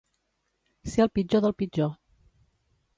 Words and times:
Ser 0.93 1.05
el 1.05 1.13
pitjor 1.19 1.45
del 1.47 1.57
pitjor. 1.63 1.95